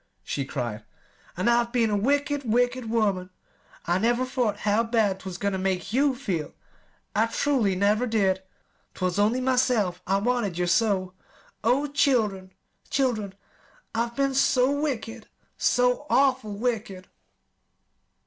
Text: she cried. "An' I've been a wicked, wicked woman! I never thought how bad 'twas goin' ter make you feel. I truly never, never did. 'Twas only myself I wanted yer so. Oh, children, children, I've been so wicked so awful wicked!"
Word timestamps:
she 0.23 0.43
cried. 0.45 0.83
"An' 1.37 1.47
I've 1.47 1.71
been 1.71 1.91
a 1.91 1.95
wicked, 1.95 2.43
wicked 2.43 2.89
woman! 2.89 3.29
I 3.85 3.99
never 3.99 4.25
thought 4.25 4.61
how 4.61 4.81
bad 4.83 5.19
'twas 5.19 5.37
goin' 5.37 5.51
ter 5.51 5.59
make 5.59 5.93
you 5.93 6.15
feel. 6.15 6.55
I 7.15 7.27
truly 7.27 7.75
never, 7.75 8.07
never 8.07 8.07
did. 8.07 8.41
'Twas 8.95 9.19
only 9.19 9.41
myself 9.41 10.01
I 10.07 10.17
wanted 10.17 10.57
yer 10.57 10.65
so. 10.65 11.13
Oh, 11.63 11.85
children, 11.85 12.51
children, 12.89 13.35
I've 13.93 14.15
been 14.15 14.33
so 14.33 14.71
wicked 14.71 15.27
so 15.55 16.07
awful 16.09 16.53
wicked!" 16.57 17.07